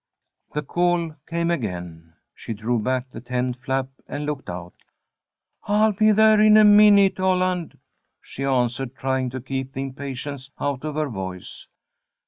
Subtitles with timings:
[0.53, 2.13] The call came again.
[2.33, 4.73] She drew back the tent flap and looked out.
[5.65, 7.77] "I'll be there in a minute, Holland,"
[8.19, 11.67] she answered, trying to keep the impatience out of her voice.